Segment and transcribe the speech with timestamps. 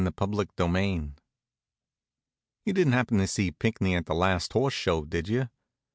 [0.17, 1.11] CHAPTER VI
[2.65, 5.47] You didn't happen to see Pinckney at the last Horse Show, did you?